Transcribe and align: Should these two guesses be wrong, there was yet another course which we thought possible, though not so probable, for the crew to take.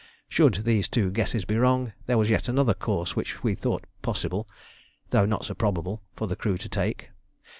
Should 0.27 0.63
these 0.63 0.87
two 0.89 1.11
guesses 1.11 1.45
be 1.45 1.59
wrong, 1.59 1.93
there 2.07 2.17
was 2.17 2.27
yet 2.31 2.47
another 2.49 2.73
course 2.73 3.15
which 3.15 3.43
we 3.43 3.53
thought 3.53 3.83
possible, 4.01 4.49
though 5.11 5.27
not 5.27 5.45
so 5.45 5.53
probable, 5.53 6.01
for 6.15 6.25
the 6.25 6.35
crew 6.35 6.57
to 6.57 6.67
take. 6.69 7.11